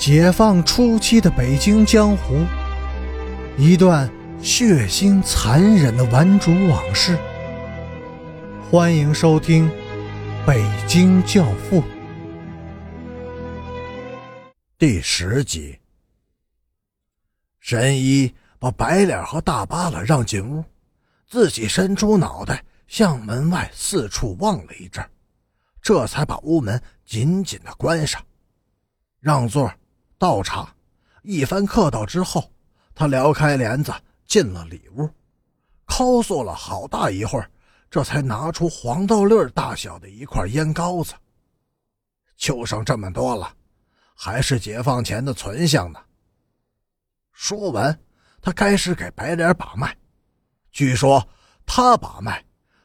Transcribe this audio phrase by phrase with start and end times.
[0.00, 2.46] 解放初期的北京江湖，
[3.58, 4.10] 一段
[4.42, 7.18] 血腥残忍的顽主往事。
[8.70, 9.68] 欢迎收听
[10.46, 11.82] 《北京教父》
[14.78, 15.78] 第十集。
[17.58, 20.64] 神医把白脸和大巴拉让进屋，
[21.28, 25.04] 自己伸出脑袋向门外四处望了一阵，
[25.82, 28.18] 这才把屋门紧紧的关上，
[29.20, 29.70] 让座。
[30.20, 30.70] 倒茶，
[31.22, 32.52] 一番客套之后，
[32.94, 33.90] 他撩开帘子
[34.26, 35.08] 进了里屋，
[35.86, 37.50] 抠索了好大一会儿，
[37.90, 41.14] 这才拿出黄豆粒大小的一块烟膏子。
[42.36, 43.50] 就剩这么多了，
[44.14, 45.98] 还是解放前的存项呢。
[47.32, 47.98] 说完，
[48.42, 49.96] 他开始给白脸把脉。
[50.70, 51.26] 据说
[51.64, 52.44] 他把脉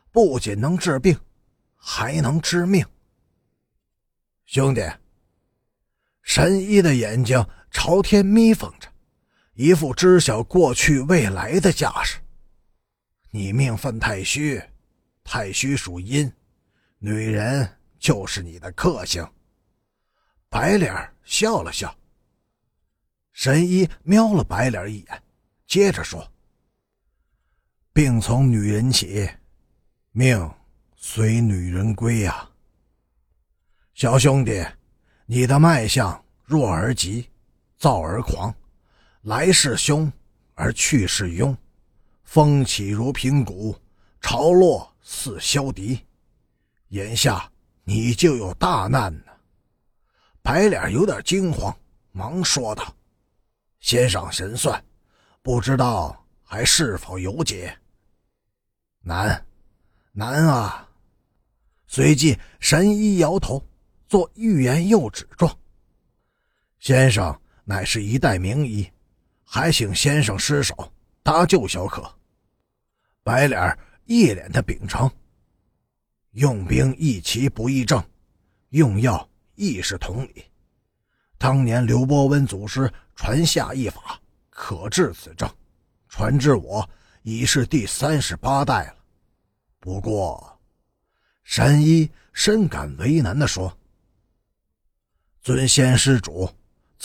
[0.09, 1.19] 不仅能治病，
[1.75, 2.85] 还能致命。
[4.45, 4.81] 兄弟。
[6.25, 8.89] 神医的眼睛朝天眯缝着，
[9.53, 12.17] 一副知晓过去未来的架势。
[13.29, 14.59] 你命犯太虚，
[15.23, 16.29] 太虚属阴，
[16.97, 19.25] 女人就是你的克星。
[20.49, 20.91] 白脸
[21.23, 21.95] 笑了笑。
[23.31, 25.23] 神医瞄了白脸一眼，
[25.67, 26.27] 接着说
[27.93, 29.29] ：“病从女人起，
[30.11, 30.51] 命
[30.95, 32.49] 随女人归呀，
[33.93, 34.65] 小兄弟。”
[35.27, 37.27] 你的脉象弱而急，
[37.77, 38.53] 躁而狂，
[39.21, 40.11] 来势凶
[40.53, 41.55] 而去势庸，
[42.23, 43.75] 风起如平谷，
[44.21, 45.99] 潮落似消敌。
[46.89, 47.51] 眼下
[47.83, 49.31] 你就有大难呢。
[50.41, 51.75] 白脸有点惊慌，
[52.11, 52.95] 忙说道
[53.81, 54.83] ：“先生神算，
[55.41, 57.75] 不知道还是否有解？”
[59.01, 59.45] 难，
[60.11, 60.87] 难啊！
[61.87, 63.63] 随即神医摇头。
[64.07, 65.51] 做欲言又止状。
[66.85, 68.87] 先生乃是一代名医，
[69.43, 70.93] 还请先生施手
[71.23, 72.07] 搭救小可。
[73.23, 75.09] 白脸一脸的秉承。
[76.33, 78.07] 用兵易其不易正，
[78.69, 80.45] 用药亦是同理。
[81.39, 84.21] 当年刘伯温祖师传下一法，
[84.51, 85.49] 可治此症，
[86.07, 86.87] 传至我
[87.23, 88.97] 已是第三十八代了。
[89.79, 90.55] 不过，
[91.41, 93.75] 神医深感为难的说。
[95.41, 96.47] 尊仙施主，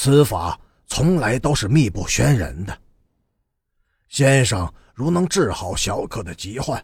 [0.03, 2.81] 此法从来都是秘不宣人的。
[4.09, 6.83] 先生如能治好小可的疾患，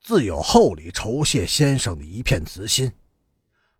[0.00, 2.88] 自有厚礼酬谢先生的一片慈心。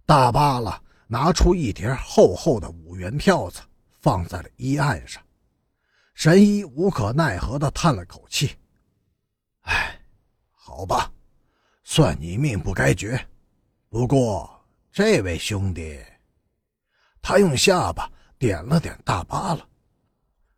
[0.04, 3.60] 大巴拉拿出一叠厚厚的五元票子，
[4.00, 5.22] 放在了医案上。
[6.16, 8.56] 神医无可奈何地叹了口气
[9.70, 10.00] ：“哎，
[10.50, 11.12] 好吧，
[11.84, 13.24] 算你命不该绝。
[13.88, 14.50] 不过
[14.90, 15.96] 这位兄弟……”
[17.22, 18.10] 他用下巴
[18.44, 19.66] 点了点大巴了，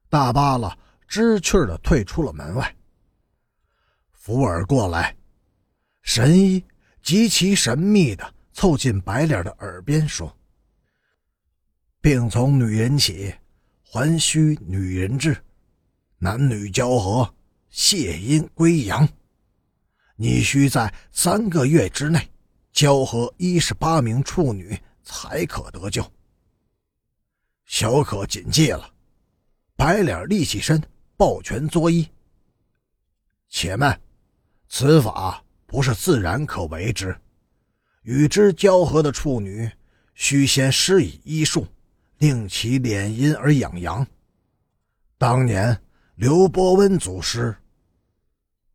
[0.09, 0.77] 大巴了
[1.07, 2.77] 知趣的退出了门外。
[4.11, 5.17] 福尔过来，
[6.03, 6.65] 神医
[7.01, 10.37] 极其神秘的凑近白脸的耳边说
[12.03, 13.33] ：“病从女人起，
[13.85, 15.37] 还需女人治，
[16.19, 17.33] 男女交合，
[17.71, 19.09] 泄阴归阳。
[20.17, 22.29] 你需在三个月之内
[22.73, 26.05] 交合一十八名处女，才可得救。”
[27.67, 28.89] 小可谨记了，
[29.75, 30.81] 白脸立起身，
[31.17, 32.09] 抱拳作揖。
[33.49, 34.01] 且慢，
[34.69, 37.17] 此法不是自然可为之，
[38.03, 39.69] 与之交合的处女，
[40.15, 41.67] 须先施以医术，
[42.19, 44.07] 令其敛阴而养阳。
[45.19, 45.79] 当年
[46.15, 47.55] 刘伯温祖师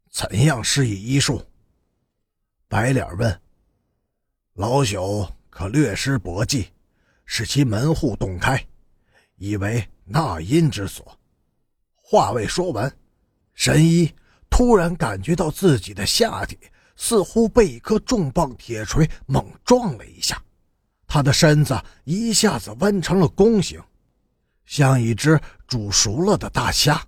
[0.09, 1.41] 怎样施以医术？
[2.67, 3.41] 白脸问。
[4.55, 6.67] 老朽可略施薄技，
[7.25, 8.61] 使其门户洞开。
[9.41, 11.17] 以为纳阴之所，
[11.95, 12.95] 话未说完，
[13.55, 14.13] 神医
[14.51, 16.59] 突然感觉到自己的下体
[16.95, 20.39] 似乎被一颗重磅铁锤猛撞了一下，
[21.07, 23.81] 他的身子一下子弯成了弓形，
[24.67, 27.03] 像一只煮熟了的大虾，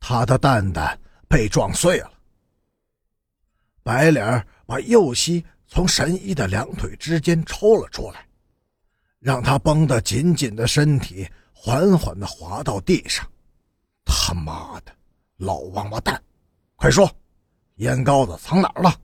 [0.00, 0.98] 他的蛋蛋
[1.28, 2.10] 被撞碎了。
[3.82, 8.26] 白脸把右膝从神医的两腿之间抽了出来。
[9.20, 13.28] 让他绷得紧紧的身体缓缓地滑到地上。
[14.04, 14.92] 他妈的，
[15.36, 16.22] 老王八蛋！
[16.76, 17.10] 快说，
[17.76, 18.94] 烟膏子藏哪儿了？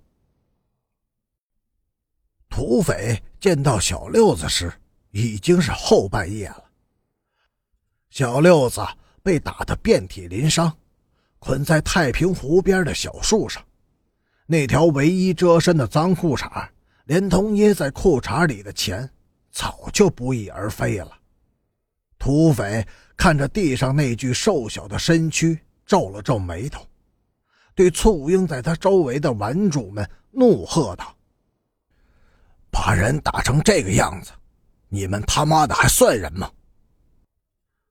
[2.48, 4.72] 土匪见到小六子时，
[5.10, 6.64] 已经是后半夜了。
[8.10, 8.80] 小六子
[9.22, 10.72] 被打得遍体鳞伤，
[11.40, 13.60] 捆在太平湖边的小树上。
[14.46, 16.68] 那条唯一遮身的脏裤衩，
[17.06, 19.10] 连同掖在裤衩里的钱。
[19.54, 21.12] 早就不翼而飞了。
[22.18, 22.84] 土匪
[23.16, 25.56] 看着地上那具瘦小的身躯，
[25.86, 26.84] 皱了皱眉头，
[27.72, 31.14] 对簇拥在他周围的顽主们怒喝道
[32.68, 34.32] ：“把人打成这个样子，
[34.88, 36.50] 你们他妈的还算人吗？”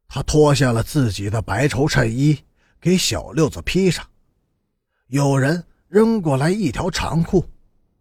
[0.10, 2.38] 他脱下了自己的白绸衬衣，
[2.82, 4.06] 给小六子披上。
[5.08, 7.46] 有人扔过来一条长裤，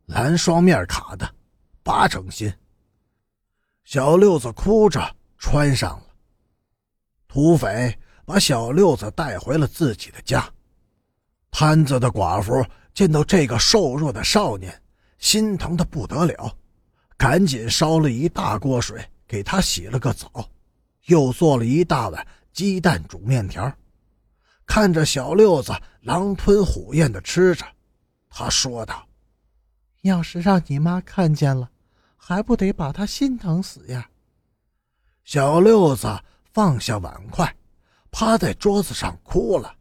[0.07, 1.33] 蓝双面卡的，
[1.85, 2.53] 八成新。
[3.85, 6.07] 小六子哭着穿上了。
[7.29, 10.49] 土匪把小六子带回了自己的家。
[11.51, 12.65] 潘子的寡妇
[12.95, 14.83] 见到这个瘦弱的少年，
[15.19, 16.57] 心疼的不得了，
[17.17, 20.49] 赶紧烧了一大锅水给他洗了个澡，
[21.07, 23.71] 又做了一大碗鸡蛋煮面条。
[24.65, 27.67] 看着小六子狼吞虎咽的吃着，
[28.31, 29.07] 他说道
[30.03, 31.71] ：“要是让你妈看见了，
[32.25, 34.09] 还不得把他心疼死呀？”
[35.25, 36.09] 小六子。
[36.55, 37.57] 放下碗筷，
[38.11, 39.75] 趴在桌子上哭了。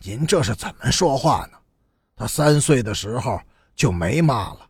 [0.00, 1.56] 您这是怎么说话呢？
[2.14, 3.40] 他三岁的时候
[3.74, 4.68] 就没妈了。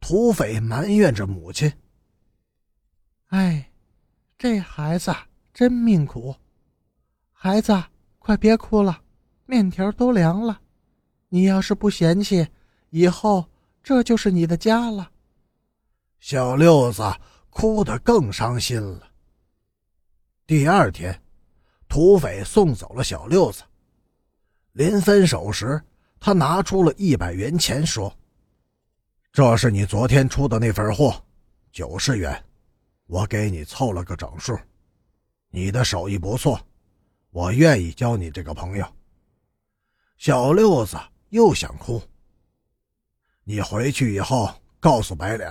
[0.00, 1.70] 土匪埋怨着母亲
[3.28, 3.70] ：“哎，
[4.38, 5.14] 这孩子
[5.52, 6.34] 真命苦。
[7.32, 7.84] 孩子，
[8.18, 9.02] 快别哭了，
[9.44, 10.58] 面条都凉了。
[11.28, 12.48] 你要是不嫌弃，
[12.88, 13.44] 以后
[13.82, 15.10] 这就是你的家了。”
[16.20, 17.02] 小六子
[17.50, 19.08] 哭得更伤心了。
[20.46, 21.20] 第二天，
[21.88, 23.62] 土匪送走了小六子。
[24.72, 25.80] 临分手时，
[26.20, 28.14] 他拿出了一百元钱，说
[29.32, 31.22] ：“这是你昨天出的那份货，
[31.72, 32.44] 九十元，
[33.06, 34.58] 我给你凑了个整数。
[35.50, 36.60] 你的手艺不错，
[37.30, 38.86] 我愿意交你这个朋友。”
[40.18, 40.96] 小六子
[41.30, 42.02] 又想哭。
[43.44, 45.50] 你回去以后告诉白脸，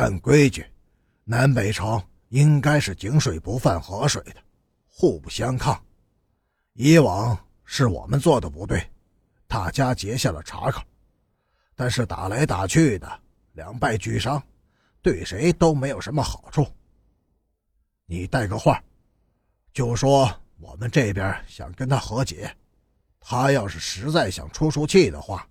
[0.00, 0.66] 按规矩，
[1.24, 2.02] 南北城。
[2.30, 4.36] 应该是井水不犯河水的，
[4.86, 5.84] 互不相抗。
[6.74, 8.88] 以往是我们做的不对，
[9.48, 10.80] 大家结下了茬口，
[11.74, 13.20] 但是打来打去的，
[13.54, 14.40] 两败俱伤，
[15.02, 16.64] 对谁都没有什么好处。
[18.06, 18.80] 你带个话，
[19.72, 22.56] 就说我们这边想跟他和解，
[23.18, 25.44] 他要是实在想出出气的话，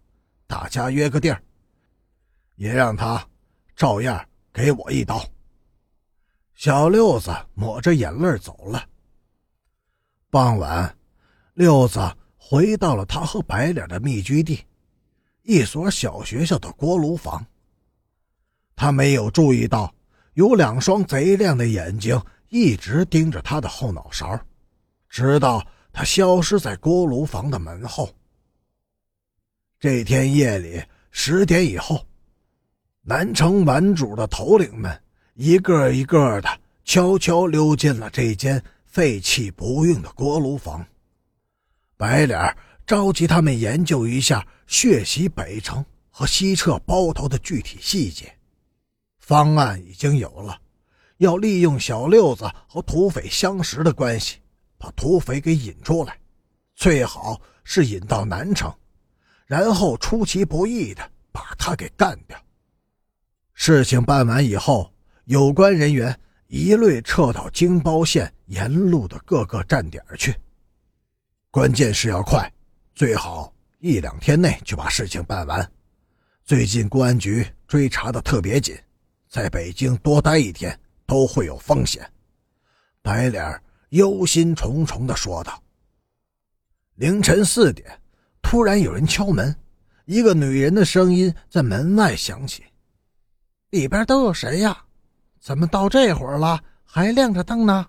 [0.48, 1.44] 大家约个地儿，
[2.56, 3.22] 也让他
[3.76, 5.24] 照样给我一刀。
[6.56, 8.86] 小六子抹着眼泪走了。
[10.30, 10.98] 傍晚，
[11.54, 12.00] 六子
[12.38, 14.64] 回到了他和白脸的密居地，
[15.44, 17.46] 一所小学校的锅炉房。
[18.76, 19.94] 他没有注意到，
[20.34, 24.40] 有两双贼亮的眼睛一直盯着他的后脑勺，
[25.08, 28.10] 直到他消失在锅炉房的门后。
[29.80, 32.06] 这天夜里十点以后，
[33.10, 35.02] 南城顽主的头领们。
[35.34, 40.86] 一个一个的悄悄溜进了这间废弃不用的锅炉房。
[41.98, 48.32] 白脸召集他们研究一下血洗北城和西撤包头的具体细节。
[49.18, 50.60] 方案已经有了，
[51.18, 54.38] 要利用小六子和土匪相识的关系，
[54.78, 56.16] 把土匪给引出来，
[56.76, 58.72] 最好是引到南城，
[59.48, 62.40] 然后出其不意的把他给干掉。
[63.62, 64.90] 事情办完以后。
[65.26, 66.18] 有关人员
[66.48, 70.34] 一律撤到京包线沿路的各个站点去。
[71.52, 72.52] 关键是要快，
[72.96, 75.72] 最好一两天内就把事情办完。
[76.46, 78.76] 最近公安局追查的特别紧，
[79.28, 82.10] 在北京多待一天都会有风险。
[83.04, 85.62] 白脸忧心忡忡地说道。
[86.96, 87.88] 凌晨四点，
[88.42, 89.56] 突然有人敲门，
[90.06, 92.64] 一个女人的声音在门外响起
[93.70, 94.86] ：“里边都有谁呀？”
[95.40, 97.88] 怎么到这会儿了还亮着灯呢？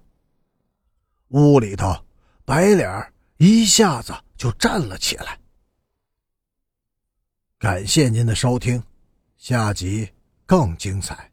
[1.28, 1.94] 屋里头，
[2.44, 5.38] 白脸一下子就站了起来。
[7.58, 8.82] 感谢您的收听，
[9.36, 10.08] 下集
[10.46, 11.29] 更精彩。